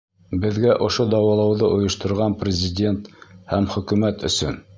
Беҙгә 0.45 0.77
ошо 0.85 1.05
дауалауҙы 1.11 1.69
ойошторған 1.75 2.37
Президент 2.41 3.13
һәм 3.53 3.71
Хөкүмәт 3.77 4.27
өсөн! 4.33 4.61